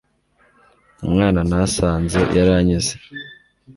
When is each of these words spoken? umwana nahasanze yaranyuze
umwana 1.05 1.39
nahasanze 1.49 2.19
yaranyuze 2.37 2.93